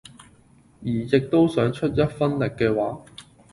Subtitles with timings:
[0.81, 3.03] 而亦都想出一分力嘅話